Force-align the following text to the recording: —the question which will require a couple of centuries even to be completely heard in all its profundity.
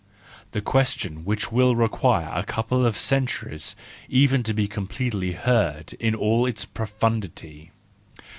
—the 0.49 0.61
question 0.61 1.23
which 1.25 1.51
will 1.51 1.75
require 1.75 2.31
a 2.33 2.41
couple 2.43 2.83
of 2.87 2.97
centuries 2.97 3.75
even 4.09 4.41
to 4.41 4.51
be 4.51 4.67
completely 4.67 5.33
heard 5.33 5.93
in 5.99 6.15
all 6.15 6.47
its 6.47 6.65
profundity. 6.65 7.69